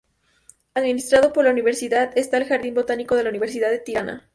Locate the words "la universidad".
1.45-2.11, 3.21-3.69